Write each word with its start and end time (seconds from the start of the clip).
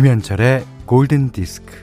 김현철의 0.00 0.64
골든 0.86 1.30
디스크. 1.30 1.74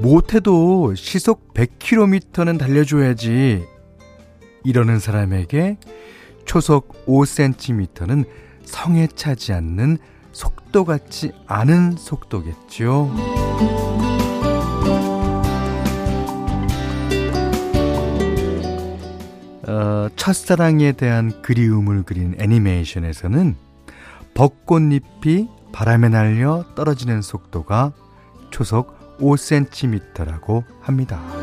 못해도 0.00 0.94
시속 0.94 1.52
100km는 1.52 2.58
달려줘야지. 2.58 3.62
이러는 4.64 4.98
사람에게 4.98 5.76
초속 6.46 7.04
5cm는 7.04 8.24
성에 8.64 9.06
차지 9.08 9.52
않는 9.52 9.98
속도 10.70 10.84
같지 10.84 11.32
않은 11.48 11.96
속도겠죠. 11.96 13.10
어, 19.66 20.08
첫사랑에 20.14 20.92
대한 20.92 21.42
그리움을 21.42 22.04
그린 22.04 22.36
애니메이션에서는 22.38 23.56
벚꽃잎이 24.34 25.48
바람에 25.72 26.08
날려 26.08 26.64
떨어지는 26.76 27.20
속도가 27.20 27.92
초속 28.52 29.18
5cm라고 29.18 30.62
합니다. 30.80 31.39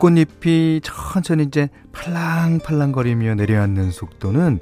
꽃잎이 0.00 0.80
천천히 0.82 1.44
이제 1.44 1.68
팔랑팔랑거리며 1.92 3.34
내려앉는 3.34 3.90
속도는 3.90 4.60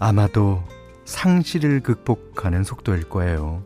아마도 0.00 0.64
상실을 1.04 1.80
극복하는 1.80 2.64
속도일 2.64 3.08
거예요. 3.08 3.62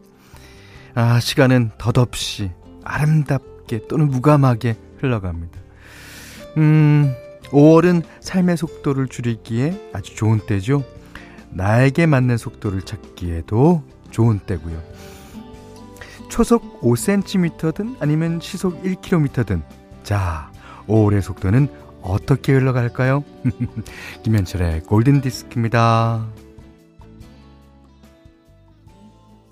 아, 0.95 1.19
시간은 1.19 1.71
덧없이 1.79 2.51
아름답게 2.85 3.89
또는 3.89 4.09
무감하게 4.09 4.77
흘러갑니다. 4.99 5.59
음, 6.59 7.15
5월은 7.45 8.03
삶의 8.21 8.59
속도를 8.59 9.09
줄이기에 9.09 9.91
아주 9.95 10.15
좋은 10.15 10.41
때죠. 10.47 10.85
나에게 11.51 12.05
맞는 12.05 12.37
속도를 12.37 12.83
찾기에도 12.83 13.83
좋은 14.11 14.41
때고요. 14.41 14.83
초속 16.29 16.83
5cm든 16.83 17.97
아니면 18.01 18.41
시속 18.41 18.83
1km든 18.83 19.63
자, 20.03 20.51
5월의 20.89 21.23
속도는 21.23 21.69
어떻게 22.03 22.53
흘러갈까요? 22.53 23.23
김현철의 24.25 24.83
골든디스크입니다. 24.83 26.27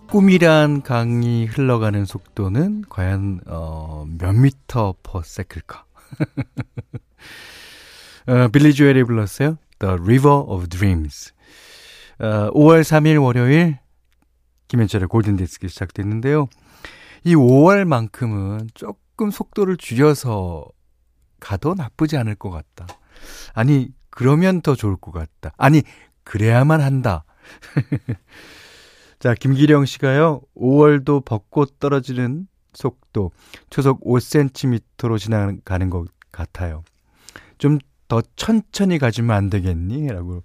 꿈이란 0.09 0.83
강이 0.83 1.47
흘러가는 1.47 2.05
속도는 2.05 2.85
과연 2.89 3.41
어, 3.47 4.07
몇 4.19 4.33
미터 4.33 4.95
퍼 5.03 5.23
세클까? 5.23 5.85
어, 8.29 8.49
빌리 8.49 8.73
조엘이 8.73 9.05
불렀어요. 9.05 9.59
The 9.79 9.95
River 9.95 10.45
of 10.47 10.69
Dreams. 10.69 11.33
어, 12.21 12.51
5월 12.53 12.83
3일 12.83 13.23
월요일 13.23 13.79
김현철의 14.69 15.09
골든디스크 15.09 15.69
시작됐는데요. 15.69 16.49
이 17.25 17.35
5월만큼은 17.35 18.69
조금 18.75 19.31
속도를 19.31 19.77
줄여서 19.77 20.67
가도 21.41 21.75
나쁘지 21.75 22.17
않을 22.17 22.35
것 22.35 22.51
같다. 22.51 22.87
아니, 23.55 23.91
그러면 24.11 24.61
더 24.61 24.75
좋을 24.75 24.97
것 24.97 25.13
같다. 25.13 25.53
아니, 25.57 25.83
그래야만 26.25 26.81
한다. 26.81 27.25
자, 29.19 29.35
김기령 29.35 29.87
씨가요, 29.87 30.43
5월도 30.57 31.25
벚꽃 31.25 31.79
떨어지는 31.79 32.49
속도, 32.73 33.31
초속 33.71 34.05
5cm로 34.05 35.19
지나가는 35.19 35.91
것 35.91 36.07
같아요. 36.31 36.83
좀 37.59 37.79
더 38.09 38.23
천천히 38.37 38.99
가지면 38.99 39.37
안 39.37 39.51
되겠니? 39.51 40.09
라고 40.09 40.43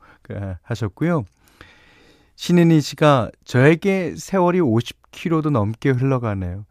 하셨고요. 0.64 1.26
신은희 2.36 2.82
씨가 2.82 3.30
저에게 3.46 4.16
세월이 4.18 4.60
50km도 4.60 5.52
넘게 5.52 5.92
흘러가네요. 5.92 6.66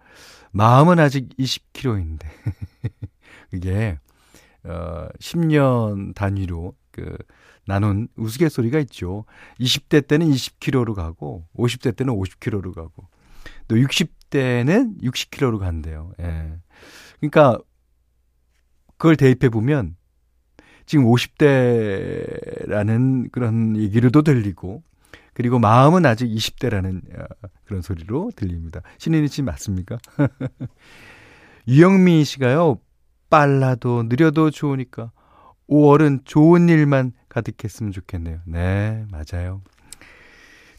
마음은 0.50 0.98
아직 0.98 1.28
20km인데. 1.38 2.24
그게 3.50 3.98
어, 4.64 5.08
10년 5.18 6.14
단위로 6.14 6.74
그 6.90 7.16
나눈 7.66 8.08
우스갯소리가 8.16 8.78
있죠. 8.80 9.24
20대 9.60 10.06
때는 10.06 10.28
20km로 10.28 10.94
가고 10.94 11.46
50대 11.56 11.96
때는 11.96 12.14
50km로 12.14 12.74
가고 12.74 13.08
또 13.68 13.76
60대는 13.76 15.00
60km로 15.02 15.58
간대요. 15.58 16.12
예. 16.20 16.52
그러니까 17.20 17.58
그걸 18.96 19.16
대입해 19.16 19.48
보면 19.48 19.96
지금 20.84 21.06
50대라는 21.06 23.30
그런 23.30 23.76
얘기로도 23.76 24.22
들리고 24.22 24.82
그리고 25.32 25.58
마음은 25.58 26.04
아직 26.04 26.26
20대라는 26.26 27.18
어, 27.18 27.24
그런 27.64 27.80
소리로 27.82 28.32
들립니다. 28.34 28.82
신인이 28.98 29.28
씨 29.28 29.42
맞습니까? 29.42 29.98
유영미 31.68 32.24
씨가요. 32.24 32.80
빨라도 33.30 34.02
느려도 34.08 34.50
좋으니까 34.50 35.12
5월은 35.68 36.22
좋은 36.24 36.68
일만 36.68 37.12
가득했으면 37.28 37.92
좋겠네요. 37.92 38.40
네, 38.44 39.04
맞아요. 39.10 39.62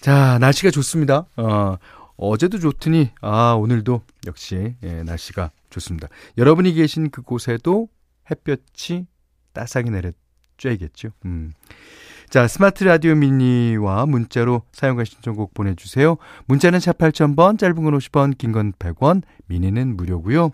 자, 0.02 0.38
날씨가 0.40 0.72
좋습니다. 0.72 1.26
어, 1.38 1.78
어제도 2.18 2.60
좋더니, 2.60 3.12
아, 3.22 3.54
오늘도 3.54 4.02
역시, 4.28 4.76
예, 4.84 5.04
날씨가 5.04 5.52
좋습니다. 5.70 6.08
여러분이 6.38 6.74
계신 6.74 7.10
그곳에도 7.10 7.88
햇볕이 8.30 9.06
따스하게 9.54 9.90
내려쬐겠죠. 10.58 11.12
음. 11.26 11.54
자, 12.30 12.48
스마트 12.48 12.84
라디오 12.84 13.16
미니와 13.16 14.06
문자로 14.06 14.64
사용과 14.72 15.04
신청곡 15.04 15.54
보내주세요. 15.54 16.18
문자는 16.46 16.80
샵 16.80 16.98
8000번, 16.98 17.58
짧은 17.60 17.76
건 17.84 17.98
50원, 17.98 18.38
긴 18.38 18.52
건 18.54 18.74
100원, 18.74 19.22
미니는 19.48 19.96
무료고요 19.98 20.52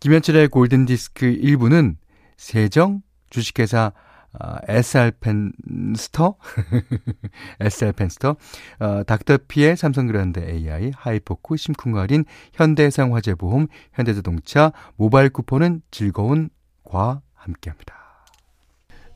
김현철의 0.00 0.48
골든디스크 0.48 1.38
1부는 1.40 1.96
세정, 2.36 3.02
주식회사 3.30 3.92
어, 4.34 4.56
SR펜스터, 4.66 6.34
SR펜스터, 7.60 8.36
어, 8.80 9.02
닥터피의 9.04 9.76
삼성그란드 9.76 10.40
AI, 10.40 10.90
하이포크, 10.96 11.56
심쿵할인, 11.56 12.24
현대해상화재보험, 12.52 13.68
현대자동차, 13.92 14.72
모바일 14.96 15.30
쿠폰은 15.30 15.82
즐거운 15.92 16.50
과 16.84 17.22
함께합니다. 17.34 17.94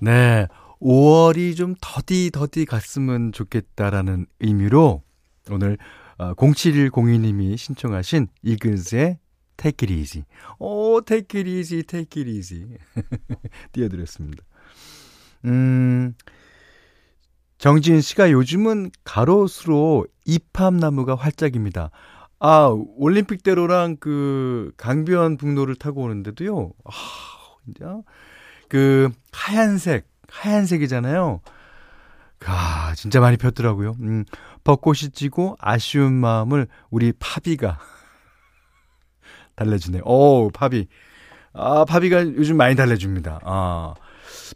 네, 0.00 0.46
5월이 0.80 1.56
좀 1.56 1.74
더디 1.80 2.30
더디 2.30 2.64
갔으면 2.64 3.32
좋겠다라는 3.32 4.26
의미로 4.38 5.02
오늘 5.50 5.78
어, 6.18 6.34
0702님이 6.34 7.56
신청하신 7.56 8.28
이글스의 8.42 9.18
Take 9.58 9.86
it 9.86 9.92
easy. 9.92 10.24
오, 10.58 11.02
take 11.04 11.38
it 11.38 11.50
easy, 11.50 11.82
take 11.82 12.22
it 12.22 12.30
easy. 12.30 12.78
띄워드렸습니다. 13.72 14.42
음, 15.44 16.14
정지은 17.58 18.00
씨가 18.00 18.30
요즘은 18.30 18.92
가로수로 19.04 20.06
이팝나무가 20.24 21.16
활짝입니다. 21.16 21.90
아, 22.38 22.68
올림픽대로랑 22.96 23.96
그 23.98 24.72
강변 24.76 25.36
북로를 25.36 25.74
타고 25.74 26.02
오는데도요. 26.02 26.70
아, 26.84 26.90
진짜 27.64 28.00
그 28.68 29.10
하얀색, 29.32 30.06
하얀색이잖아요. 30.28 31.40
아, 32.46 32.92
진짜 32.94 33.18
많이 33.18 33.36
폈더라고요. 33.36 33.96
음, 34.00 34.24
벚꽃이 34.62 35.10
지고 35.12 35.56
아쉬운 35.58 36.12
마음을 36.12 36.68
우리 36.90 37.12
파비가 37.18 37.80
달래주네. 39.58 40.02
오, 40.04 40.50
파비. 40.50 40.86
아, 41.52 41.84
파비가 41.84 42.24
요즘 42.24 42.56
많이 42.56 42.76
달래줍니다. 42.76 43.40
아, 43.42 43.94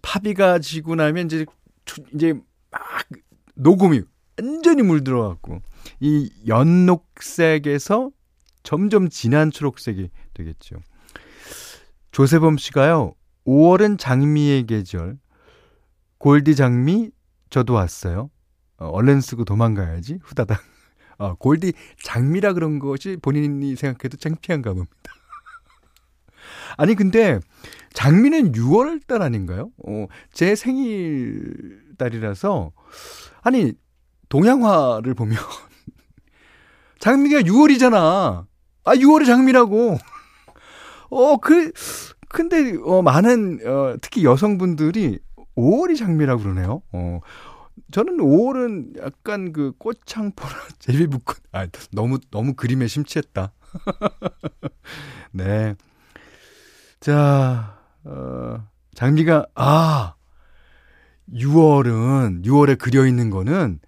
파비가 0.00 0.60
지고 0.60 0.94
나면 0.94 1.26
이제, 1.26 1.44
이제 2.14 2.34
막 2.70 2.80
녹음이 3.56 4.02
완전히 4.40 4.82
물들어갖고, 4.82 5.60
이 6.00 6.30
연녹색에서 6.46 8.10
점점 8.62 9.08
진한 9.08 9.50
초록색이 9.50 10.10
되겠죠. 10.34 10.76
조세범 12.12 12.58
씨가요, 12.58 13.14
5월은 13.44 13.98
장미의 13.98 14.66
계절. 14.66 15.18
골디 16.18 16.54
장미, 16.54 17.10
저도 17.50 17.74
왔어요. 17.74 18.30
어, 18.78 18.86
얼른 18.86 19.20
쓰고 19.20 19.44
도망가야지. 19.44 20.20
후다닥. 20.22 20.62
어, 21.22 21.34
골디 21.34 21.72
장미라 22.02 22.52
그런 22.52 22.80
것이 22.80 23.16
본인이 23.22 23.76
생각해도 23.76 24.16
창피한 24.16 24.60
가 24.60 24.72
봅니다. 24.72 24.92
아니, 26.76 26.96
근데 26.96 27.38
장미는 27.92 28.52
6월 28.52 29.06
달 29.06 29.22
아닌가요? 29.22 29.70
어, 29.86 30.06
제 30.32 30.56
생일 30.56 31.94
달이라서, 31.96 32.72
아니, 33.42 33.72
동양화를 34.30 35.14
보면, 35.14 35.38
장미가 36.98 37.42
6월이잖아. 37.42 38.46
아, 38.84 38.94
6월에 38.94 39.24
장미라고. 39.24 39.98
어, 41.10 41.36
그, 41.36 41.70
근데, 42.28 42.76
어, 42.84 43.02
많은, 43.02 43.60
어, 43.64 43.96
특히 44.00 44.24
여성분들이 44.24 45.20
5월이 45.56 45.96
장미라고 45.96 46.42
그러네요. 46.42 46.82
어, 46.92 47.20
저는 47.90 48.18
5월은 48.18 49.02
약간 49.02 49.52
그 49.52 49.72
꽃창포나 49.78 50.52
제비붓꽃, 50.78 51.42
아, 51.52 51.66
너무, 51.92 52.18
너무 52.30 52.54
그림에 52.54 52.86
심취했다. 52.86 53.52
네. 55.32 55.74
자, 57.00 57.78
어, 58.04 58.68
장미가, 58.94 59.46
아, 59.54 60.14
6월은, 61.32 62.44
6월에 62.44 62.78
그려 62.78 63.06
있는 63.06 63.30
거는 63.30 63.80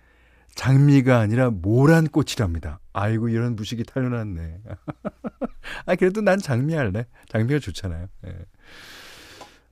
장미가 0.54 1.18
아니라 1.18 1.50
모란 1.50 2.06
꽃이랍니다. 2.06 2.80
아이고, 2.92 3.28
이런 3.28 3.56
무식이 3.56 3.84
탈려났네. 3.84 4.60
아, 5.86 5.94
그래도 5.96 6.20
난 6.20 6.38
장미 6.38 6.74
할래. 6.74 7.06
장미가 7.28 7.58
좋잖아요. 7.58 8.06
네. 8.22 8.32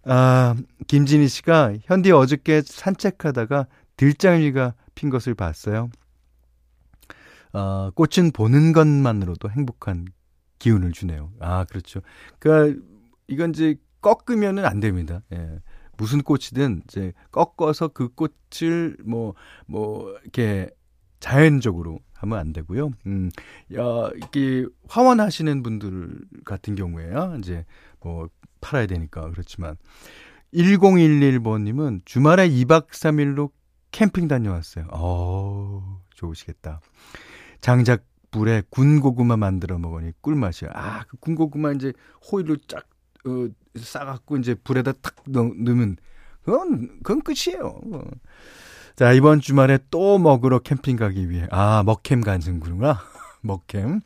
아, 0.05 0.57
김진희 0.89 1.29
씨가 1.29 1.75
현디 1.83 2.11
어저께 2.11 2.63
산책하다가 2.63 3.67
들장미가 4.03 4.75
핀 4.97 5.11
것을 5.11 5.35
봤어요. 5.37 5.89
어, 7.53 7.91
꽃은 7.95 8.33
보는 8.33 8.73
것만으로도 8.73 9.49
행복한 9.49 10.07
기운을 10.59 10.91
주네요. 10.91 11.31
아, 11.39 11.65
그렇죠. 11.65 12.01
그니까 12.41 12.81
이건 13.29 13.51
이제 13.51 13.77
꺾으면은 14.01 14.65
안 14.65 14.81
됩니다. 14.81 15.23
예. 15.33 15.61
무슨 15.97 16.21
꽃이든 16.23 16.83
이제 16.85 17.13
꺾어서 17.31 17.89
그 17.89 18.09
꽃을 18.09 18.97
뭐뭐 19.05 19.35
뭐 19.69 20.19
이렇게 20.23 20.69
자연적으로 21.21 22.01
하면 22.15 22.39
안 22.41 22.53
되고요. 22.53 22.91
음, 23.07 23.31
야, 23.77 24.11
이게 24.17 24.67
화원하시는 24.89 25.63
분들 25.63 26.19
같은 26.45 26.75
경우에요. 26.75 27.37
이제 27.39 27.65
뭐 28.01 28.29
팔아야 28.61 28.89
되니까 28.89 29.31
그렇지만 29.31 29.77
1011번님은 30.55 32.01
주말에 32.05 32.49
2박 32.49 32.89
3일로 32.89 33.53
캠핑 33.93 34.29
다녀왔어요. 34.29 34.89
어, 34.91 36.01
좋으시겠다. 36.15 36.81
장작 37.61 38.05
불에 38.31 38.63
군고구마 38.71 39.37
만들어 39.37 39.79
먹으니 39.79 40.13
꿀맛이야. 40.21 40.71
아, 40.75 41.05
그 41.05 41.17
군고구마 41.19 41.73
이제 41.73 41.93
호일로 42.31 42.57
쫙 42.67 42.85
어, 43.27 43.49
싸갖고 43.77 44.39
이제 44.39 44.55
불에다 44.55 44.93
탁 45.01 45.15
넣, 45.29 45.43
으면 45.43 45.97
그건 46.43 46.99
그건 47.03 47.23
끝이에요. 47.23 47.81
어. 47.93 48.03
자 48.97 49.13
이번 49.13 49.41
주말에 49.41 49.79
또 49.91 50.19
먹으러 50.19 50.59
캠핑 50.59 50.97
가기 50.97 51.31
위해 51.31 51.47
아 51.51 51.83
먹캠 51.85 52.21
간증구나 52.21 52.99
먹캠 53.41 54.01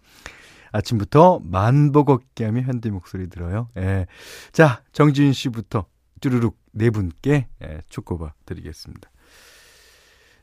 아침부터 0.71 1.41
만복 1.43 2.11
어깨하며 2.11 2.63
현대 2.63 2.91
목소리 2.91 3.29
들어요. 3.29 3.69
예. 3.79 4.07
자 4.53 4.83
정지윤 4.93 5.33
씨부터 5.33 5.87
쭈루룩 6.21 6.59
네 6.73 6.91
분께 6.91 7.49
예, 7.63 7.81
축구바 7.89 8.35
드리겠습니다. 8.45 9.11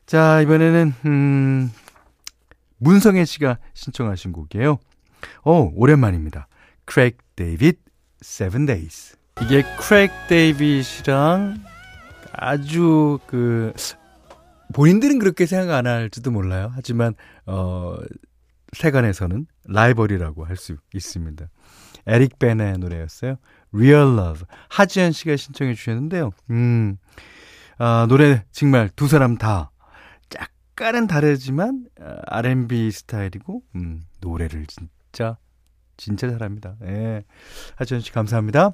자 0.05 0.41
이번에는 0.41 0.93
음 1.05 1.71
문성애 2.77 3.25
씨가 3.25 3.57
신청하신 3.73 4.31
곡이에요. 4.33 4.77
어 5.43 5.71
오랜만입니다. 5.73 6.47
크랙 6.85 7.17
데이빗 7.35 7.79
Seven 8.21 8.65
Days. 8.65 9.15
이게 9.41 9.63
크랙 9.79 10.11
데이빗이랑 10.27 11.63
아주 12.33 13.19
그 13.27 13.73
본인들은 14.73 15.19
그렇게 15.19 15.45
생각 15.45 15.77
안 15.77 15.87
할지도 15.87 16.31
몰라요. 16.31 16.71
하지만 16.75 17.13
어 17.45 17.95
세간에서는 18.73 19.45
라이벌이라고 19.65 20.45
할 20.45 20.57
수 20.57 20.75
있습니다. 20.93 21.45
에릭 22.05 22.37
벤의 22.37 22.79
노래였어요. 22.79 23.37
Real 23.73 24.17
Love. 24.17 24.45
하지연 24.69 25.13
씨가 25.13 25.37
신청해 25.37 25.73
주셨는데요. 25.75 26.31
음. 26.49 26.97
아, 27.77 28.05
노래 28.09 28.43
정말 28.51 28.89
두 28.95 29.07
사람 29.07 29.37
다 29.37 29.71
약간은 30.73 31.05
다르지만 31.07 31.85
아, 31.99 32.17
R&B 32.25 32.89
스타일이고 32.89 33.61
음, 33.75 34.03
노래를 34.21 34.65
진짜 34.65 35.37
진짜 35.97 36.27
잘합니다. 36.29 36.75
예. 36.83 37.23
하지연 37.75 38.01
씨 38.01 38.11
감사합니다. 38.11 38.71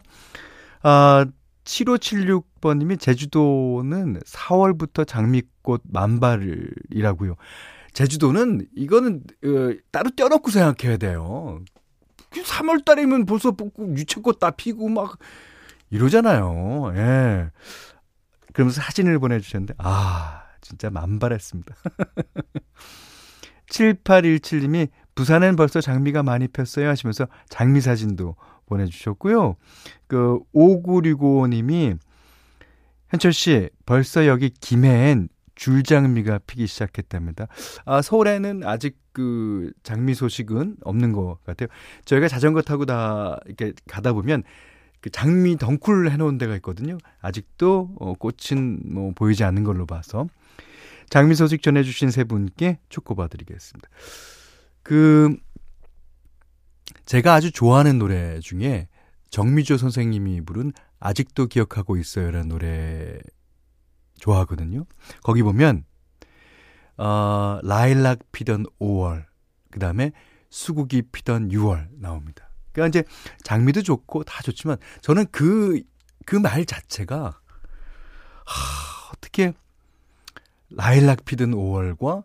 아, 0.82 1.26
7576번님이 1.66 3.00
제주도는 3.00 4.20
4월부터 4.22 5.06
장미꽃 5.06 5.82
만발이라고요. 5.92 7.36
제주도는 7.92 8.66
이거는 8.76 9.24
어, 9.44 9.76
따로 9.92 10.10
떼어놓고 10.16 10.52
생각해야 10.52 10.98
돼요. 10.98 11.60
3월 12.32 12.86
달이면 12.86 13.26
벌써 13.26 13.54
유채꽃 13.78 14.40
다 14.40 14.52
피고 14.52 14.88
막 14.88 15.18
이러잖아요. 15.90 16.94
예. 16.96 17.50
그러면서 18.54 18.82
사진을 18.82 19.20
보내주셨는데, 19.20 19.74
아, 19.78 20.39
진짜 20.62 20.90
만발했습니다. 20.90 21.76
7817님이 23.70 24.90
부산엔 25.16 25.56
벌써 25.56 25.82
장미가 25.82 26.24
많이 26.24 26.48
폈어요 26.48 26.88
하시면서 26.90 27.28
장미 27.50 27.82
사진도 27.82 28.36
보내주셨고요. 28.66 29.56
그 30.08 30.40
5965님이 30.56 31.98
현철 33.10 33.34
씨 33.34 33.70
벌써 33.86 34.28
여기 34.28 34.50
김해엔 34.50 35.30
줄장미가 35.56 36.40
피기 36.48 36.68
시작했답니다. 36.68 37.48
아 37.86 38.02
서울에는 38.02 38.64
아직 38.64 38.98
그 39.12 39.74
장미 39.84 40.14
소식은 40.14 40.78
없는 40.82 41.12
것 41.12 41.38
같아요. 41.46 41.68
저희가 42.06 42.30
자전거 42.30 42.62
타고 42.62 42.86
다 42.86 43.38
이렇게 43.46 43.74
가다 43.88 44.14
보면 44.14 44.44
그 45.02 45.10
장미 45.10 45.58
덩쿨 45.58 46.10
해놓은 46.10 46.38
데가 46.38 46.56
있거든요. 46.56 46.98
아직도 47.22 47.96
어, 48.00 48.14
꽃은 48.14 48.80
뭐 48.86 49.12
보이지 49.14 49.44
않는 49.44 49.66
걸로 49.66 49.86
봐서 49.86 50.28
장미 51.10 51.36
소식 51.36 51.62
전해주신 51.62 52.12
세 52.12 52.24
분께 52.24 52.80
축복받드리겠습니다. 52.90 53.90
그 54.84 55.36
제가 57.06 57.34
아주 57.34 57.52
좋아하는 57.52 58.00
노래 58.00 58.40
중에 58.40 58.88
정미조 59.30 59.78
선생님이 59.78 60.42
부른 60.42 60.74
아직도 61.00 61.48
기억하고 61.48 61.98
있어요라는 61.98 62.48
노래 62.50 63.20
좋아하거든요. 64.20 64.86
거기 65.24 65.44
보면 65.44 65.84
어, 66.98 67.60
라일락 67.64 68.20
피던 68.32 68.66
5월, 68.80 69.26
그 69.72 69.80
다음에 69.80 70.12
수국이 70.50 71.04
피던 71.12 71.50
6월 71.50 71.88
나옵니다. 72.00 72.50
그러니까 72.72 73.00
이제 73.00 73.08
장미도 73.44 73.84
좋고 73.84 74.24
다 74.24 74.42
좋지만 74.42 74.78
저는 75.02 75.26
그 75.32 75.82
그 76.30 76.36
말 76.40 76.64
자체가 76.64 77.40
하, 78.46 79.12
어떻게 79.14 79.54
라일락 80.72 81.26
피던 81.26 81.52
5월과 81.52 82.24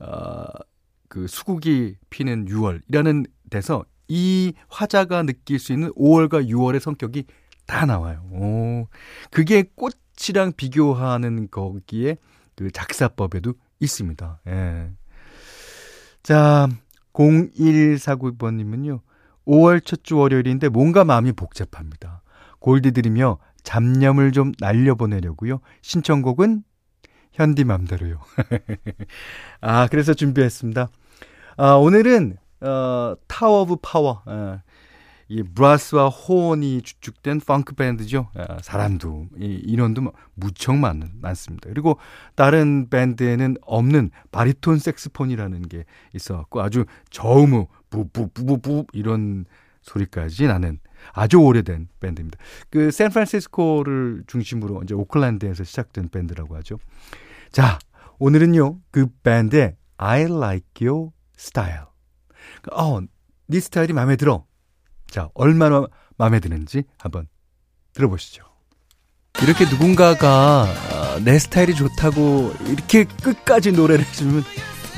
어, 0.00 0.44
그 1.08 1.26
수국이 1.26 1.96
피는 2.10 2.46
6월이라는 2.46 3.28
데서 3.50 3.84
이 4.08 4.52
화자가 4.68 5.22
느낄 5.22 5.58
수 5.58 5.72
있는 5.72 5.92
5월과 5.92 6.48
6월의 6.48 6.80
성격이 6.80 7.24
다 7.66 7.86
나와요. 7.86 8.22
오, 8.32 8.88
그게 9.30 9.64
꽃이랑 9.74 10.52
비교하는 10.56 11.48
거기에 11.50 12.16
그 12.56 12.70
작사법에도 12.70 13.54
있습니다. 13.80 14.40
예. 14.48 14.90
자, 16.22 16.68
0149번님은요, 17.14 19.00
5월 19.46 19.84
첫 19.84 20.02
주 20.02 20.16
월요일인데 20.18 20.68
뭔가 20.68 21.04
마음이 21.04 21.32
복잡합니다. 21.32 22.22
골드 22.58 22.92
드리며 22.92 23.38
잡념을 23.62 24.32
좀 24.32 24.52
날려보내려고요. 24.58 25.60
신청곡은 25.82 26.64
현디 27.34 27.64
맘대로요. 27.64 28.20
아, 29.60 29.88
그래서 29.88 30.14
준비했습니다. 30.14 30.88
아, 31.56 31.72
오늘은 31.74 32.36
어, 32.60 33.14
타워 33.26 33.62
오브 33.62 33.76
파워. 33.82 34.22
어, 34.24 34.60
이 35.28 35.42
브라스와 35.42 36.10
호언이 36.10 36.82
주축된 36.82 37.40
펑크 37.40 37.74
밴드죠. 37.74 38.28
어, 38.34 38.56
사람도 38.62 39.26
이 39.38 39.62
인원도 39.66 40.02
뭐 40.02 40.12
무척 40.34 40.76
많, 40.76 41.10
많습니다. 41.20 41.68
그리고 41.68 41.98
다른 42.36 42.88
밴드에는 42.88 43.56
없는 43.62 44.10
바리톤 44.30 44.78
색스폰이라는 44.78 45.62
게 45.62 45.84
있어갖고 46.14 46.62
아주 46.62 46.84
저음우 47.10 47.66
부부부부부 47.90 48.86
이런 48.92 49.46
소리까지 49.82 50.46
나는 50.46 50.78
아주 51.12 51.38
오래된 51.38 51.88
밴드입니다. 52.00 52.38
그 52.70 52.90
샌프란시스코를 52.90 54.24
중심으로 54.26 54.82
이제 54.84 54.94
오클랜드에서 54.94 55.64
시작된 55.64 56.10
밴드라고 56.10 56.56
하죠. 56.56 56.78
자, 57.54 57.78
오늘은요 58.18 58.80
그 58.90 59.06
밴드의 59.22 59.76
I 59.96 60.22
Like 60.22 60.84
Your 60.88 61.10
Style 61.38 61.84
어, 62.72 62.98
네 63.46 63.60
스타일이 63.60 63.92
마음에 63.92 64.16
들어. 64.16 64.44
자, 65.08 65.28
얼마나 65.34 65.86
마음에 66.16 66.40
드는지 66.40 66.82
한번 66.98 67.28
들어보시죠. 67.92 68.42
이렇게 69.40 69.66
누군가가 69.66 70.64
아, 70.66 71.20
내 71.24 71.38
스타일이 71.38 71.76
좋다고 71.76 72.54
이렇게 72.66 73.04
끝까지 73.04 73.70
노래를 73.70 74.04
해주면 74.04 74.42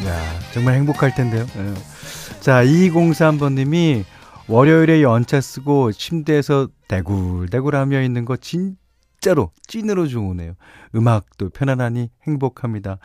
야 0.06 0.40
정말 0.54 0.76
행복할 0.76 1.14
텐데요. 1.14 1.44
예. 1.58 2.40
자 2.40 2.64
2203번님이 2.64 4.04
월요일에 4.48 5.02
연차 5.02 5.42
쓰고 5.42 5.92
침대에서 5.92 6.68
대굴대굴 6.88 7.76
하며 7.76 8.00
있는 8.00 8.24
거 8.24 8.36
진 8.38 8.78
짜로 9.26 9.50
찐으로 9.66 10.06
좋으네요. 10.06 10.54
음악도 10.94 11.50
편안하니 11.50 12.10
행복합니다. 12.28 12.98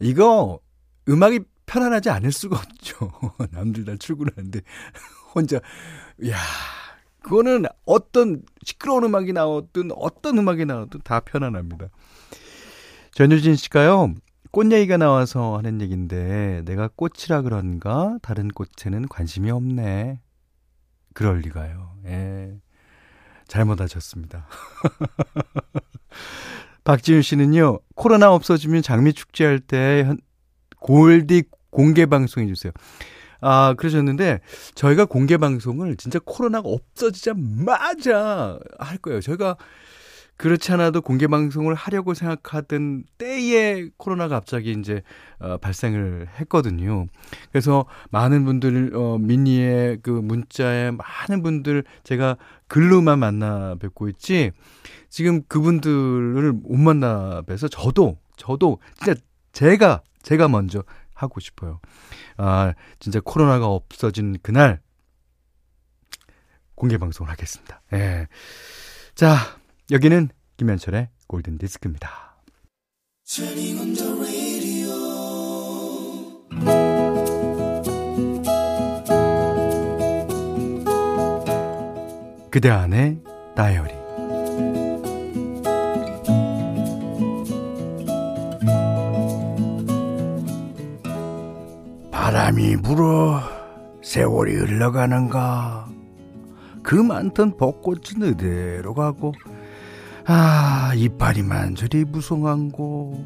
이거 0.00 0.60
음악이 1.08 1.40
편안하지 1.64 2.10
않을 2.10 2.30
수가 2.30 2.58
없죠. 2.58 3.10
남들 3.52 3.86
다 3.86 3.96
출근하는데 3.98 4.60
혼자 5.34 5.56
야 6.28 6.36
그거는 7.22 7.64
어떤 7.86 8.42
시끄러운 8.64 9.04
음악이 9.04 9.32
나왔든 9.32 9.92
어떤 9.96 10.36
음악이 10.36 10.66
나왔든 10.66 11.00
다 11.04 11.20
편안합니다. 11.20 11.88
전유진 13.12 13.56
씨가요. 13.56 14.12
꽃 14.50 14.70
얘기가 14.70 14.98
나와서 14.98 15.56
하는 15.56 15.80
얘기인데 15.80 16.64
내가 16.66 16.90
꽃이라 16.94 17.40
그런가 17.42 18.18
다른 18.20 18.48
꽃에는 18.48 19.08
관심이 19.08 19.50
없네. 19.50 20.20
그럴 21.14 21.38
리가요. 21.38 21.96
예. 22.04 22.58
잘못 23.46 23.80
하셨습니다. 23.80 24.46
박지윤 26.84 27.22
씨는요. 27.22 27.80
코로나 27.94 28.32
없어지면 28.32 28.82
장미 28.82 29.12
축제 29.12 29.44
할 29.44 29.60
때 29.60 30.12
골디 30.80 31.44
공개 31.70 32.06
방송해 32.06 32.46
주세요. 32.46 32.72
아, 33.40 33.74
그러셨는데, 33.76 34.40
저희가 34.74 35.04
공개 35.04 35.36
방송을 35.36 35.96
진짜 35.96 36.18
코로나가 36.24 36.68
없어지자마자 36.68 38.58
할 38.78 38.98
거예요. 38.98 39.20
저희가 39.20 39.56
그렇지 40.36 40.72
않아도 40.72 41.00
공개 41.00 41.26
방송을 41.26 41.74
하려고 41.74 42.14
생각하던 42.14 43.04
때에 43.18 43.88
코로나가 43.96 44.36
갑자기 44.36 44.72
이제 44.72 45.02
어, 45.38 45.56
발생을 45.58 46.28
했거든요. 46.40 47.06
그래서 47.50 47.86
많은 48.10 48.44
분들 48.44 48.92
어 48.94 49.18
미니의 49.18 49.98
그 50.02 50.10
문자에 50.10 50.90
많은 50.90 51.42
분들 51.42 51.84
제가 52.04 52.36
글로만 52.68 53.18
만나 53.18 53.76
뵙고 53.76 54.08
있지 54.08 54.52
지금 55.08 55.42
그분들을 55.44 56.52
못 56.52 56.76
만나 56.76 57.42
뵈서 57.42 57.68
저도 57.68 58.18
저도 58.36 58.78
진짜 58.98 59.18
제가 59.52 60.02
제가 60.22 60.48
먼저 60.48 60.84
하고 61.14 61.40
싶어요. 61.40 61.80
아, 62.36 62.74
진짜 62.98 63.20
코로나가 63.24 63.66
없어진 63.68 64.36
그날 64.42 64.80
공개 66.74 66.98
방송을 66.98 67.32
하겠습니다. 67.32 67.80
예. 67.94 68.28
자, 69.14 69.36
여기는 69.88 70.30
김현철의 70.56 71.10
골든 71.28 71.58
디스크입니다. 71.58 72.10
그대 82.50 82.68
안의 82.70 83.22
다이어리 83.54 83.92
바람이 92.10 92.76
불어 92.78 93.40
세월이 94.02 94.52
흘러가는가 94.56 95.88
그 96.82 96.96
많던 96.96 97.56
벚꽃은 97.56 98.20
그대로 98.20 98.92
가고 98.94 99.32
아 100.28 100.92
이파리만 100.96 101.76
저리 101.76 102.04
무성한고 102.04 103.24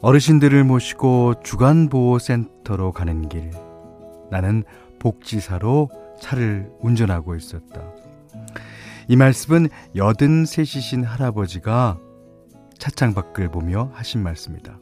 어르신들을 0.00 0.64
모시고 0.64 1.42
주간보호센터로 1.42 2.92
가는 2.92 3.28
길. 3.28 3.50
나는 4.30 4.64
복지사로 4.98 5.90
차를 6.20 6.70
운전하고 6.80 7.36
있었다. 7.36 7.82
이 9.06 9.16
말씀은 9.16 9.68
여든 9.96 10.46
셋이신 10.46 11.04
할아버지가 11.04 11.98
차창 12.78 13.12
밖을 13.12 13.50
보며 13.50 13.90
하신 13.92 14.22
말씀이다. 14.22 14.78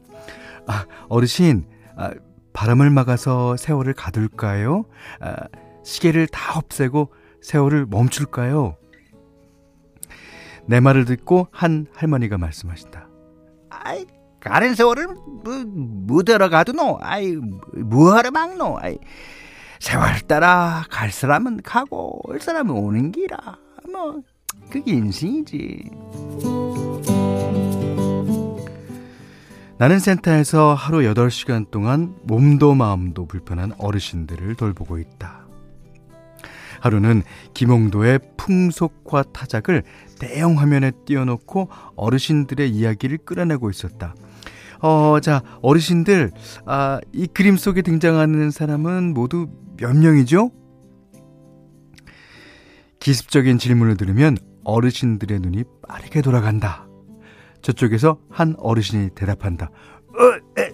아, 0.67 0.87
어르신, 1.09 1.67
아, 1.97 2.13
바람을 2.53 2.91
막아서 2.91 3.57
세월을 3.57 3.95
가둘까요? 3.95 4.85
아, 5.21 5.37
시계를 5.83 6.29
다 6.29 6.57
없애고 6.59 7.13
세월을 7.43 7.87
멈출까요? 7.87 8.77
내 10.67 10.81
말을 10.81 11.05
듣고 11.05 11.49
한 11.51 11.87
할머니가 11.95 12.39
말씀하신다. 12.39 13.09
아이, 13.71 14.07
가는 14.41 14.75
세월을 14.75 15.07
뭐, 15.07 15.65
묻으러 15.67 16.49
가두노? 16.49 16.99
아이, 17.03 17.37
뭐하러 17.75 18.31
막노? 18.31 18.79
아이, 18.81 18.99
세월 19.81 20.21
따라 20.27 20.85
갈 20.91 21.11
사람은 21.11 21.63
가고, 21.63 22.21
올 22.29 22.41
사람은 22.41 22.75
오는 22.75 23.11
기라. 23.13 23.59
뭐, 23.91 24.23
그게 24.71 24.93
인생이지. 24.93 25.91
나는 29.79 29.99
센터에서 29.99 30.75
하루 30.75 30.99
8시간 30.99 31.71
동안 31.71 32.15
몸도 32.25 32.75
마음도 32.75 33.25
불편한 33.27 33.73
어르신들을 33.79 34.55
돌보고 34.57 34.99
있다. 34.99 35.40
하루는 36.81 37.23
김홍도의 37.55 38.19
풍속화 38.37 39.25
타작을 39.33 39.83
대형 40.19 40.59
화면에 40.59 40.91
띄워놓고 41.07 41.69
어르신들의 41.97 42.71
이야기를 42.71 43.19
끌어내고 43.19 43.71
있었다. 43.71 44.15
어, 44.83 45.19
자, 45.21 45.43
어르신들, 45.63 46.33
아, 46.65 47.01
이 47.13 47.27
그림 47.27 47.57
속에 47.57 47.83
등장하는 47.83 48.51
사람은 48.51 49.13
모두 49.15 49.49
몇 49.77 49.95
명이죠? 49.95 50.51
기습적인 52.99 53.59
질문을 53.59 53.97
들으면 53.97 54.37
어르신들의 54.65 55.41
눈이 55.41 55.65
빠르게 55.87 56.23
돌아간다. 56.23 56.87
저쪽에서 57.63 58.19
한 58.31 58.55
어르신이 58.59 59.11
대답한다. 59.15 59.67
어, 59.67 60.61
에, 60.61 60.73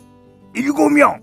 일곱 0.55 0.91
명. 0.91 1.21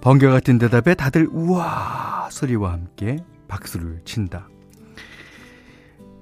번개 0.00 0.26
같은 0.28 0.58
대답에 0.58 0.94
다들 0.94 1.28
우와 1.30 2.07
소리와 2.30 2.72
함께 2.72 3.18
박수를 3.48 4.00
친다. 4.04 4.48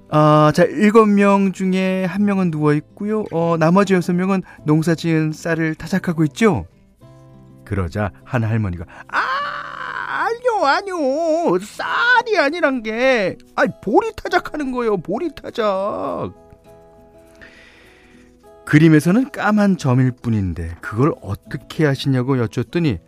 아, 0.09 0.51
자, 0.55 0.63
일곱 0.63 1.07
명 1.07 1.51
중에 1.51 2.05
한 2.05 2.23
명은 2.23 2.51
누워 2.51 2.73
있고요. 2.73 3.25
어, 3.31 3.57
나머지 3.59 3.93
여섯 3.93 4.13
명은 4.13 4.41
농사 4.63 4.95
지은 4.95 5.33
쌀을 5.33 5.75
타작하고 5.75 6.23
있죠. 6.25 6.65
그러자 7.65 8.11
한 8.23 8.43
할머니가 8.45 8.85
아, 9.09 9.19
아니요, 10.23 10.65
아니요. 10.65 11.59
쌀이 11.59 12.37
아니란 12.37 12.83
게, 12.83 13.37
아, 13.55 13.65
보리 13.83 14.13
타작하는 14.15 14.71
거예요. 14.71 14.97
보리 14.97 15.35
타작. 15.35 16.33
그림에서는 18.65 19.31
까만 19.31 19.77
점일 19.77 20.11
뿐인데 20.11 20.75
그걸 20.81 21.13
어떻게 21.21 21.85
하시냐고 21.85 22.37
여쭙더니 22.37 22.99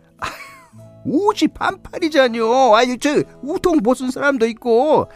옷이 1.04 1.48
반팔이잖요. 1.54 2.74
아유 2.74 2.98
저 2.98 3.22
우통 3.42 3.82
벗은 3.82 4.10
사람도 4.10 4.46
있고. 4.46 5.08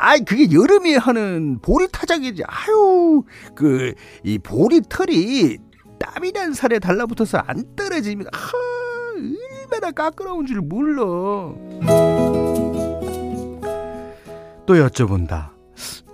아이 0.00 0.20
그게 0.20 0.50
여름에 0.52 0.96
하는 0.96 1.58
보리 1.60 1.88
타작이지. 1.90 2.44
아유 2.46 3.22
그 3.54 3.94
이 4.24 4.38
보리 4.38 4.80
털이 4.88 5.58
땀이난 5.98 6.52
살에 6.54 6.78
달라붙어서 6.78 7.38
안 7.38 7.64
떨어지면 7.74 8.28
아 8.32 8.38
얼마나 9.16 9.90
까끄러운 9.90 10.46
줄 10.46 10.60
몰라. 10.60 11.02
또 14.66 14.74
여쭤본다. 14.74 15.50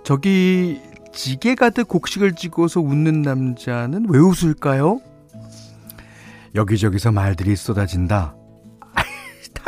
저기 0.03 0.79
지게 1.13 1.55
가득 1.55 1.87
곡식을 1.87 2.33
찍어서 2.35 2.79
웃는 2.81 3.21
남자는 3.21 4.07
왜 4.09 4.19
웃을까요? 4.19 4.99
여기저기서 6.55 7.11
말들이 7.11 7.55
쏟아진다. 7.55 8.34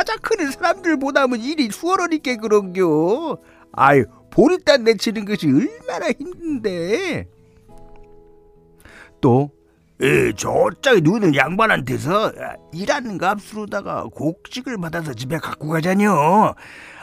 타작하는 0.08 0.50
사람들보다는 0.50 1.40
일이 1.40 1.68
수월하니까 1.70 2.36
그런겨. 2.36 3.38
아유, 3.72 4.06
보리단 4.30 4.84
내치는 4.84 5.26
것이 5.26 5.46
얼마나 5.46 6.08
힘든데. 6.08 7.28
또, 9.20 9.50
에, 10.00 10.32
저짝에 10.32 11.00
누는 11.02 11.34
양반한테서 11.34 12.32
일하는 12.72 13.18
값으로다가 13.18 14.04
곡식을 14.14 14.78
받아서 14.78 15.12
집에 15.12 15.36
갖고 15.36 15.68
가자뇨. 15.68 16.54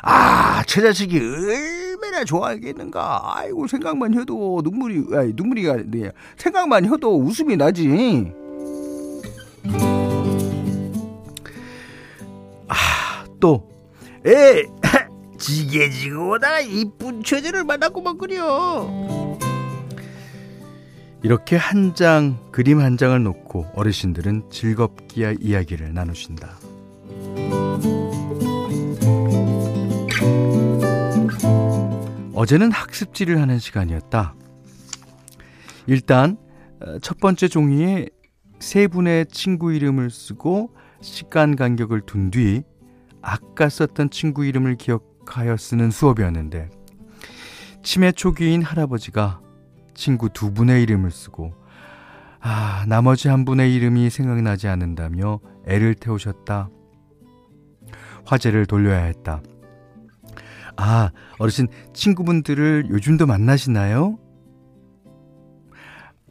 아, 0.01 0.63
저 0.65 0.81
자식이 0.81 1.19
얼마나 1.19 2.23
좋아하겠는가. 2.23 3.37
아이고, 3.37 3.67
생각만 3.67 4.19
해도 4.19 4.61
눈물이, 4.63 5.15
아니, 5.15 5.33
눈물이가, 5.35 5.77
네, 5.85 6.11
생각만 6.37 6.85
해도 6.85 7.19
웃음이 7.19 7.57
나지. 7.57 8.33
또에 13.45 14.63
지게지고다 15.37 16.61
이쁜 16.61 17.23
처제를 17.23 17.63
만났고만 17.63 18.17
그려 18.17 18.89
이렇게 21.21 21.55
한 21.55 21.93
장 21.95 22.37
그림 22.51 22.79
한 22.81 22.97
장을 22.97 23.21
놓고 23.23 23.67
어르신들은 23.75 24.49
즐겁게 24.49 25.35
이야기를 25.39 25.93
나누신다. 25.93 26.57
어제는 32.33 32.71
학습지를 32.71 33.39
하는 33.41 33.59
시간이었다. 33.59 34.35
일단 35.87 36.37
어, 36.81 36.99
첫 36.99 37.19
번째 37.19 37.47
종이에 37.47 38.07
세 38.59 38.87
분의 38.87 39.27
친구 39.27 39.73
이름을 39.73 40.09
쓰고 40.09 40.75
시간 41.01 41.55
간격을 41.55 42.01
둔 42.01 42.31
뒤 42.31 42.63
아까 43.27 43.69
썼던 43.69 44.11
친구 44.11 44.45
이름을 44.45 44.75
기억하여 44.75 45.57
쓰는 45.57 45.89
수업이었는데 45.89 46.69
치매 47.81 48.11
초기인 48.11 48.61
할아버지가 48.61 49.41
친구 49.95 50.29
두 50.29 50.53
분의 50.53 50.83
이름을 50.83 51.09
쓰고 51.09 51.53
아 52.39 52.85
나머지 52.87 53.27
한 53.27 53.43
분의 53.43 53.73
이름이 53.73 54.11
생각나지 54.11 54.67
않는다며 54.67 55.39
애를 55.65 55.95
태우셨다. 55.95 56.69
화제를 58.25 58.67
돌려야 58.67 59.05
했다. 59.05 59.41
아, 60.77 61.09
어르신 61.39 61.67
친구분들을 61.93 62.89
요즘도 62.89 63.25
만나시나요? 63.25 64.19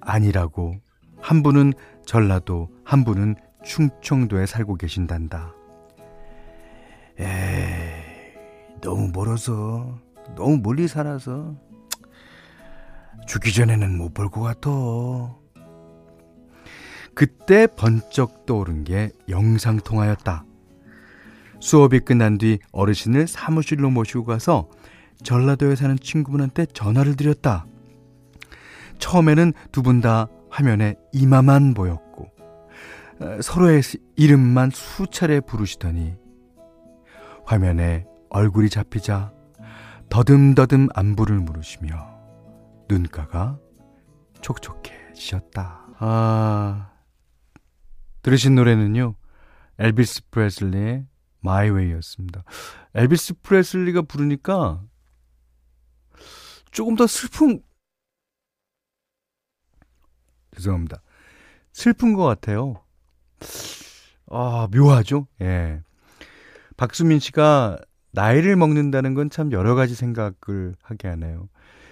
아니라고. 0.01 0.77
한 1.21 1.43
분은 1.43 1.73
전라도, 2.05 2.69
한 2.85 3.05
분은 3.05 3.37
충청도에 3.65 4.47
살고 4.47 4.77
계신단다. 4.77 5.55
에이, 7.19 7.27
너무 8.81 9.11
멀어서, 9.13 9.99
너무 10.35 10.59
멀리 10.63 10.89
살아서, 10.89 11.55
죽기 13.27 13.53
전에는 13.53 13.97
못 13.97 14.13
볼 14.15 14.29
것 14.29 14.41
같아. 14.43 14.71
그때 17.15 17.67
번쩍 17.69 18.45
떠오른 18.47 18.83
게 18.85 19.11
영상통화였다. 19.29 20.45
수업이 21.61 22.01
끝난 22.01 22.37
뒤 22.39 22.59
어르신을 22.73 23.29
사무실로 23.29 23.91
모시고 23.91 24.25
가서 24.25 24.69
전라도에 25.23 25.77
사는 25.77 25.97
친구분한테 25.97 26.67
전화를 26.67 27.15
드렸다. 27.17 27.67
처음에는 28.99 29.53
두 29.73 29.83
분 29.83 30.01
다 30.01 30.27
화면에 30.51 30.97
이마만 31.13 31.75
보였고 31.75 32.31
서로의 33.41 33.83
이름만 34.17 34.71
수차례 34.71 35.41
부르시더니 35.41 36.17
화면에 37.45 38.07
얼굴이 38.31 38.69
잡히자 38.71 39.33
더듬더듬 40.09 40.89
안부를 40.95 41.41
물으시며 41.41 42.15
눈가가 42.89 43.59
촉촉해지셨다. 44.41 45.87
아, 45.99 46.93
들으신 48.23 48.55
노래는요, 48.55 49.15
엘비스 49.79 50.31
프레슬리의 50.31 51.07
My 51.41 51.71
Way였습니다. 51.71 52.45
엘비스 52.95 53.35
프레슬리가 53.43 54.03
부르니까 54.03 54.83
조금 56.71 56.97
더 56.97 57.07
슬픈 57.07 57.63
죄송합니다. 60.57 61.03
슬픈 61.73 62.15
것 62.15 62.25
같아요. 62.25 62.83
아, 64.31 64.69
묘하죠? 64.73 65.27
예. 65.41 65.83
박수민 66.77 67.19
씨가 67.21 67.79
나이를 68.13 68.57
먹는다는 68.57 69.15
건 69.15 69.31
참 69.31 69.53
여러 69.53 69.75
가지 69.75 69.95
생각을 69.95 70.75
하게 70.83 71.09
하네요. 71.09 71.49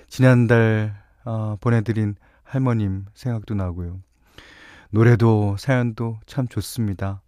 지난달 0.09 1.03
아, 1.25 1.57
보내드린 1.61 2.15
할머님 2.43 3.07
생각도 3.15 3.55
나고요. 3.55 4.01
노래도 4.91 5.57
사연도 5.59 6.19
참 6.27 6.47
좋습니다. 6.49 7.23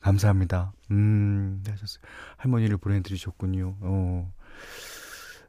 감사합니다. 0.00 0.72
음, 0.90 1.60
네, 1.64 1.72
하셨어요. 1.72 2.02
할머니를 2.38 2.78
보내드리셨군요. 2.78 3.76
어. 3.80 4.32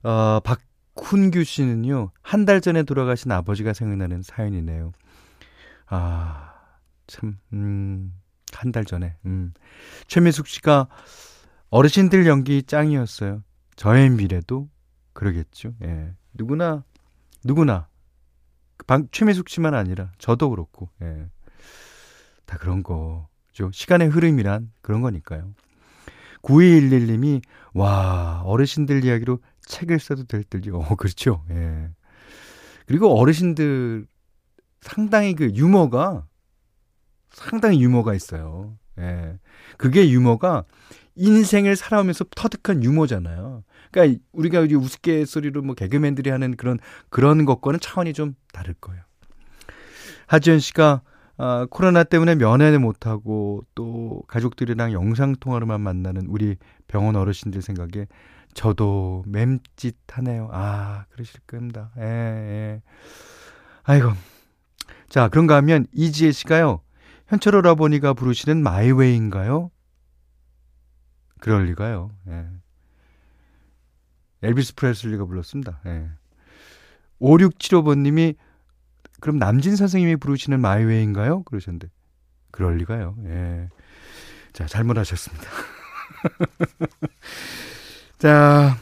어, 0.04 0.40
박훈규 0.42 1.44
씨는요, 1.44 2.12
한 2.22 2.46
달 2.46 2.60
전에 2.60 2.84
돌아가신 2.84 3.32
아버지가 3.32 3.72
생각나는 3.74 4.22
사연이네요. 4.24 4.92
아, 5.88 6.54
참, 7.08 7.38
음, 7.54 8.14
한 8.54 8.72
달 8.74 8.84
전에, 8.84 9.16
음. 9.26 9.54
최미숙 10.08 10.48
씨가 10.48 10.88
어르신들 11.72 12.28
연기 12.28 12.64
짱이었어요. 12.64 13.44
저의 13.78 14.10
미래도 14.10 14.70
그러겠죠. 15.14 15.74
예. 15.84 16.14
누구나, 16.34 16.84
누구나. 17.46 17.88
방, 18.88 19.08
최미숙 19.12 19.48
씨만 19.48 19.74
아니라, 19.74 20.12
저도 20.18 20.50
그렇고, 20.50 20.90
예. 21.02 21.30
다 22.46 22.58
그런 22.58 22.84
거. 22.84 23.28
죠 23.54 23.70
시간의 23.72 24.10
흐름이란 24.10 24.72
그런 24.82 25.02
거니까요. 25.02 25.54
9211님이, 26.42 27.42
와, 27.74 28.42
어르신들 28.46 29.06
이야기로 29.06 29.40
책을 29.66 30.00
써도 30.00 30.26
될 30.26 30.44
듯요. 30.44 30.78
어, 30.78 30.96
그렇죠. 30.96 31.46
예. 31.52 31.90
그리고 32.86 33.18
어르신들 33.18 34.08
상당히 34.82 35.36
그 35.36 35.52
유머가, 35.54 36.28
상당히 37.30 37.82
유머가 37.82 38.14
있어요. 38.14 38.78
예. 39.00 39.38
그게 39.78 40.10
유머가 40.10 40.64
인생을 41.16 41.76
살아오면서 41.76 42.26
터득한 42.36 42.84
유머잖아요. 42.84 43.64
그러니까 43.92 44.24
우리가 44.32 44.62
우스갯소리로 44.62 45.62
뭐 45.62 45.76
개그맨들이 45.76 46.30
하는 46.30 46.56
그런, 46.56 46.80
그런 47.10 47.46
것과는 47.46 47.80
차원이 47.80 48.14
좀 48.14 48.36
다를 48.54 48.74
거예요. 48.80 49.02
하지연 50.28 50.60
씨가 50.60 51.02
아, 51.38 51.66
코로나 51.70 52.04
때문에 52.04 52.36
면회를 52.36 52.78
못하고 52.80 53.64
또 53.74 54.22
가족들이랑 54.28 54.94
영상통화로만 54.94 55.82
만나는 55.82 56.28
우리 56.28 56.56
병원 56.88 57.16
어르신들 57.16 57.62
생각에 57.62 58.06
저도 58.54 59.24
맴짓하네요. 59.28 60.50
아, 60.52 61.06
그러실 61.10 61.40
겁니다. 61.48 61.90
예, 61.98 62.04
예. 62.04 62.82
아이고. 63.84 64.12
자, 65.10 65.30
그런가 65.30 65.56
하면 65.56 65.88
이지혜 65.94 66.32
씨가요. 66.32 66.82
현철 67.32 67.56
오라버니가 67.56 68.14
부르시는 68.14 68.62
마이웨이인가요? 68.62 69.72
그럴 71.40 71.66
리가요. 71.68 72.12
예. 72.28 72.46
엘비스 74.44 74.76
프레슬리가 74.76 75.24
불렀습니다. 75.24 75.80
예. 75.86 76.10
5675번님이 77.22 78.36
그럼 79.22 79.38
남진 79.38 79.78
선생님이 79.78 80.18
부르시는 80.18 80.60
마이웨이인가요? 80.60 81.44
그러셨는데 81.44 81.88
그럴 82.52 82.76
리가요. 82.76 83.16
예. 83.24 83.70
자, 84.52 84.66
잘못하셨습니다. 84.66 85.50
자, 88.20 88.76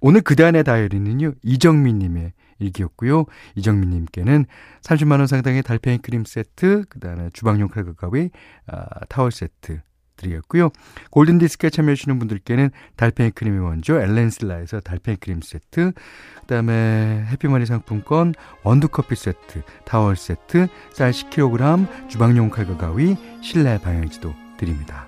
오늘 0.00 0.20
그단의 0.20 0.62
다이어리는요, 0.62 1.32
이정민 1.42 2.00
님의 2.00 2.34
일기였고요. 2.58 3.24
이정민 3.54 3.90
님께는 3.90 4.46
30만 4.82 5.18
원 5.18 5.26
상당의 5.26 5.62
달팽이 5.62 5.98
크림 5.98 6.24
세트, 6.24 6.84
그 6.88 7.00
다음에 7.00 7.30
주방용 7.32 7.68
칼과 7.68 7.92
가위, 7.94 8.30
아, 8.66 8.86
타월 9.08 9.32
세트 9.32 9.80
드리겠고요. 10.16 10.70
골든디스크에 11.10 11.70
참여해주시는 11.70 12.18
분들께는 12.18 12.70
달팽이 12.96 13.30
크림이 13.30 13.58
먼저 13.58 14.00
엘렌슬라에서 14.00 14.80
달팽이 14.80 15.16
크림 15.18 15.40
세트, 15.42 15.92
그 15.92 16.46
다음에 16.46 17.26
해피머니 17.30 17.66
상품권, 17.66 18.34
원두커피 18.62 19.14
세트, 19.14 19.62
타월 19.84 20.16
세트, 20.16 20.68
쌀 20.92 21.10
10kg, 21.10 22.08
주방용 22.08 22.50
칼과 22.50 22.76
가위, 22.76 23.16
실내 23.42 23.78
방향지도 23.78 24.34
드립니다. 24.56 25.05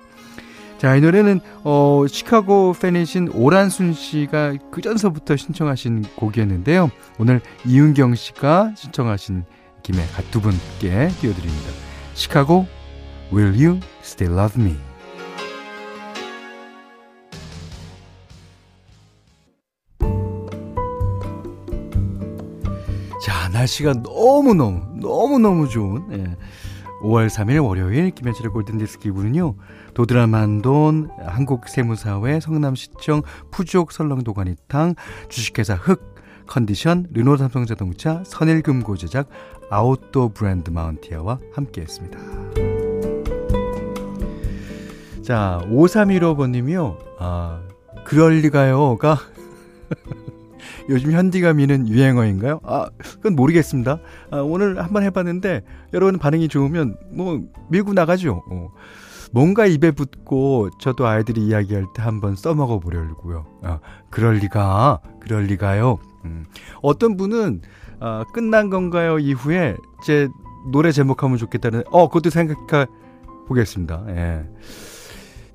자, 0.79 0.95
이 0.95 1.01
노래는, 1.01 1.41
어, 1.65 2.05
시카고 2.07 2.73
팬이신 2.81 3.31
오란순 3.33 3.93
씨가 3.93 4.55
그 4.71 4.81
전서부터 4.81 5.35
신청하신 5.35 6.05
곡이었는데요. 6.15 6.89
오늘 7.19 7.41
이은경 7.65 8.15
씨가 8.15 8.75
신청하신 8.75 9.43
김에 9.83 9.99
두 10.31 10.39
분께 10.39 11.09
띄워드립니다. 11.19 11.69
시카고, 12.13 12.65
Will 13.33 13.61
You 13.61 13.79
Still 14.01 14.39
Love 14.39 14.63
Me? 14.63 14.77
날씨가 23.59 23.93
너무너무, 24.03 24.81
너무너무 24.95 25.67
좋은, 25.67 26.05
예. 26.13 26.35
5월 27.01 27.27
3일 27.27 27.63
월요일 27.63 28.11
김현철의 28.11 28.51
골든디스크 28.51 29.07
이부는요 29.09 29.55
도드라만돈, 29.93 31.09
한국세무사회, 31.25 32.39
성남시청, 32.39 33.21
푸주옥 33.51 33.91
설렁도가니탕, 33.91 34.95
주식회사 35.29 35.75
흑, 35.75 36.15
컨디션, 36.45 37.07
르노삼성자동차, 37.11 38.23
선일금고 38.25 38.97
제작, 38.97 39.29
아웃도어 39.69 40.31
브랜드 40.33 40.71
마운티아와 40.71 41.39
함께했습니다. 41.53 42.19
자, 45.21 45.61
5315번님이요. 45.65 46.97
아, 47.19 47.61
그럴리가요가 48.03 49.17
요즘 50.89 51.11
현디가 51.11 51.53
미는 51.53 51.87
유행어인가요? 51.87 52.61
아, 52.63 52.89
그건 52.97 53.35
모르겠습니다. 53.35 53.99
아, 54.31 54.37
오늘 54.37 54.81
한번 54.83 55.03
해봤는데, 55.03 55.61
여러분 55.93 56.17
반응이 56.17 56.47
좋으면, 56.47 56.97
뭐, 57.11 57.41
밀고 57.69 57.93
나가죠. 57.93 58.43
어. 58.49 58.71
뭔가 59.31 59.67
입에 59.67 59.91
붙고, 59.91 60.69
저도 60.81 61.05
아이들이 61.05 61.45
이야기할 61.45 61.85
때 61.93 62.01
한번 62.01 62.35
써먹어 62.35 62.79
보려고요. 62.79 63.45
아, 63.61 63.79
그럴 64.09 64.35
리가, 64.35 64.99
그럴 65.19 65.43
리가요. 65.43 65.99
음. 66.25 66.45
어떤 66.81 67.15
분은, 67.15 67.61
아, 67.99 68.25
끝난 68.33 68.71
건가요? 68.71 69.19
이후에, 69.19 69.77
제 70.03 70.27
노래 70.71 70.91
제목 70.91 71.23
하면 71.23 71.37
좋겠다는, 71.37 71.83
어, 71.91 72.07
그것도 72.07 72.31
생각해 72.31 72.87
보겠습니다. 73.47 74.05
예. 74.09 74.43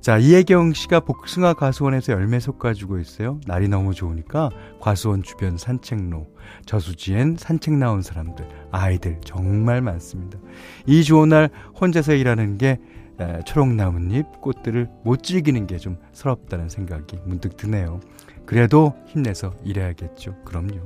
자, 0.05 0.19
이혜경 0.19 0.73
씨가 0.73 0.99
복숭아 0.99 1.55
과수원에서 1.55 2.13
열매 2.13 2.39
솎아주고 2.39 2.99
있어요. 2.99 3.41
날이 3.47 3.67
너무 3.67 3.95
좋으니까 3.95 4.51
과수원 4.79 5.23
주변 5.23 5.57
산책로, 5.57 6.27
저수지엔 6.67 7.37
산책 7.39 7.73
나온 7.73 8.03
사람들, 8.03 8.47
아이들 8.69 9.19
정말 9.25 9.81
많습니다. 9.81 10.37
이 10.85 11.03
좋은 11.03 11.29
날 11.29 11.49
혼자서 11.81 12.13
일하는 12.13 12.59
게 12.59 12.77
초록나뭇잎 13.47 14.41
꽃들을 14.41 14.87
못 15.03 15.23
즐기는 15.23 15.65
게 15.65 15.79
좀 15.79 15.97
서럽다는 16.13 16.69
생각이 16.69 17.17
문득 17.25 17.57
드네요. 17.57 17.99
그래도 18.45 18.93
힘내서 19.07 19.55
일해야겠죠. 19.63 20.35
그럼요. 20.45 20.81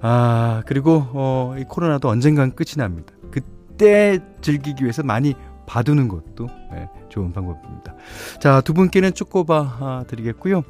아, 0.00 0.64
그리고, 0.66 1.06
어, 1.12 1.54
이 1.56 1.62
코로나도 1.62 2.08
언젠간 2.08 2.56
끝이 2.56 2.72
납니다. 2.78 3.14
그때 3.30 4.18
즐기기 4.40 4.82
위해서 4.82 5.04
많이 5.04 5.36
봐두는 5.66 6.08
것도 6.08 6.48
네, 6.72 6.88
좋은 7.08 7.32
방법입니다. 7.32 7.94
자, 8.40 8.60
두 8.60 8.74
분께는 8.74 9.14
초코바 9.14 9.78
아, 9.80 10.04
드리겠고요. 10.06 10.62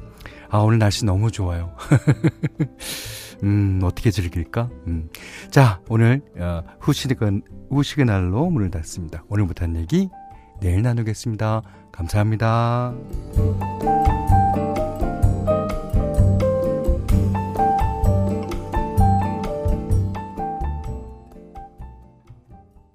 아, 0.49 0.59
오늘 0.59 0.79
날씨 0.79 1.05
너무 1.05 1.31
좋아요. 1.31 1.75
음, 3.43 3.79
어떻게 3.83 4.11
즐길까? 4.11 4.69
음. 4.87 5.09
자, 5.49 5.81
오늘 5.89 6.21
어, 6.37 6.63
후식은, 6.79 7.43
후식의 7.69 8.05
날로 8.05 8.49
문을 8.49 8.71
닫습니다. 8.71 9.23
오늘 9.29 9.45
못한 9.45 9.75
얘기 9.75 10.09
내일 10.61 10.81
나누겠습니다. 10.81 11.61
감사합니다. 11.91 12.93